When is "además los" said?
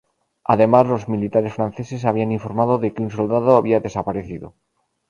0.53-1.07